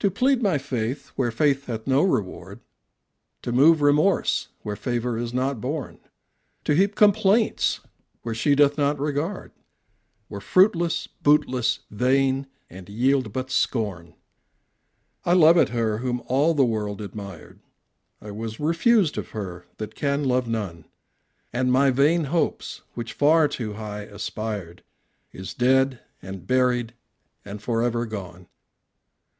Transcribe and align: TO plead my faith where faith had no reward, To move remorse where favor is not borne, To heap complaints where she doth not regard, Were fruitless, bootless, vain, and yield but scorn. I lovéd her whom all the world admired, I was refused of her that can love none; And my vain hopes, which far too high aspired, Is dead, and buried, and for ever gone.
TO 0.00 0.12
plead 0.12 0.40
my 0.40 0.58
faith 0.58 1.08
where 1.16 1.32
faith 1.32 1.64
had 1.66 1.84
no 1.84 2.04
reward, 2.04 2.60
To 3.42 3.50
move 3.50 3.82
remorse 3.82 4.46
where 4.62 4.76
favor 4.76 5.18
is 5.18 5.34
not 5.34 5.60
borne, 5.60 5.98
To 6.66 6.74
heap 6.76 6.94
complaints 6.94 7.80
where 8.22 8.32
she 8.32 8.54
doth 8.54 8.78
not 8.78 9.00
regard, 9.00 9.50
Were 10.28 10.40
fruitless, 10.40 11.08
bootless, 11.24 11.80
vain, 11.90 12.46
and 12.70 12.88
yield 12.88 13.32
but 13.32 13.50
scorn. 13.50 14.14
I 15.24 15.34
lovéd 15.34 15.70
her 15.70 15.98
whom 15.98 16.22
all 16.26 16.54
the 16.54 16.64
world 16.64 17.00
admired, 17.00 17.58
I 18.22 18.30
was 18.30 18.60
refused 18.60 19.18
of 19.18 19.30
her 19.30 19.66
that 19.78 19.96
can 19.96 20.22
love 20.22 20.46
none; 20.46 20.84
And 21.52 21.72
my 21.72 21.90
vain 21.90 22.26
hopes, 22.26 22.82
which 22.94 23.14
far 23.14 23.48
too 23.48 23.72
high 23.72 24.02
aspired, 24.02 24.84
Is 25.32 25.54
dead, 25.54 25.98
and 26.22 26.46
buried, 26.46 26.94
and 27.44 27.60
for 27.60 27.82
ever 27.82 28.06
gone. 28.06 28.46